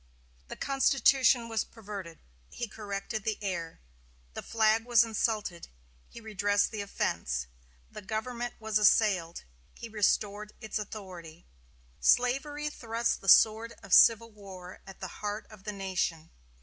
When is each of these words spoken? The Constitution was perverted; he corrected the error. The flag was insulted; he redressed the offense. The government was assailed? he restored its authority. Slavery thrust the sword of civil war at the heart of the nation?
The 0.47 0.55
Constitution 0.55 1.47
was 1.47 1.63
perverted; 1.63 2.17
he 2.49 2.67
corrected 2.67 3.23
the 3.23 3.37
error. 3.39 3.79
The 4.33 4.41
flag 4.41 4.83
was 4.83 5.03
insulted; 5.03 5.67
he 6.09 6.19
redressed 6.19 6.71
the 6.71 6.81
offense. 6.81 7.45
The 7.91 8.01
government 8.01 8.55
was 8.59 8.79
assailed? 8.79 9.43
he 9.75 9.89
restored 9.89 10.53
its 10.59 10.79
authority. 10.79 11.45
Slavery 11.99 12.67
thrust 12.71 13.21
the 13.21 13.29
sword 13.29 13.73
of 13.83 13.93
civil 13.93 14.31
war 14.31 14.81
at 14.87 15.01
the 15.01 15.07
heart 15.21 15.45
of 15.51 15.65
the 15.65 15.71
nation? 15.71 16.31